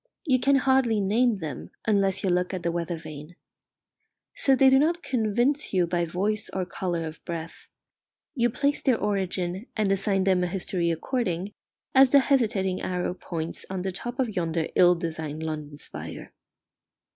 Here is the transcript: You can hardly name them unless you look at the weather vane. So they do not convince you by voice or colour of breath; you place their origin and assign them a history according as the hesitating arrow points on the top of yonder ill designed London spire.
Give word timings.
You 0.25 0.39
can 0.39 0.55
hardly 0.55 0.99
name 0.99 1.37
them 1.37 1.69
unless 1.85 2.23
you 2.23 2.31
look 2.31 2.55
at 2.55 2.63
the 2.63 2.71
weather 2.71 2.97
vane. 2.97 3.35
So 4.35 4.55
they 4.55 4.67
do 4.67 4.79
not 4.79 5.03
convince 5.03 5.73
you 5.73 5.85
by 5.85 6.05
voice 6.05 6.49
or 6.49 6.65
colour 6.65 7.03
of 7.03 7.23
breath; 7.23 7.67
you 8.33 8.49
place 8.49 8.81
their 8.81 8.97
origin 8.97 9.67
and 9.77 9.91
assign 9.91 10.23
them 10.23 10.43
a 10.43 10.47
history 10.47 10.89
according 10.89 11.53
as 11.93 12.09
the 12.09 12.17
hesitating 12.19 12.81
arrow 12.81 13.13
points 13.13 13.63
on 13.69 13.83
the 13.83 13.91
top 13.91 14.17
of 14.19 14.35
yonder 14.35 14.69
ill 14.75 14.95
designed 14.95 15.43
London 15.43 15.77
spire. 15.77 16.33